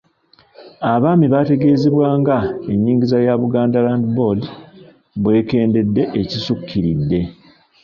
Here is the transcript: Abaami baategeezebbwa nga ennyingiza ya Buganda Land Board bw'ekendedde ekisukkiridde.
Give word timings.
Abaami 0.91 1.25
baategeezebbwa 1.33 2.09
nga 2.19 2.37
ennyingiza 2.71 3.17
ya 3.27 3.33
Buganda 3.41 3.79
Land 3.85 4.05
Board 4.15 4.41
bw'ekendedde 5.21 6.03
ekisukkiridde. 6.21 7.21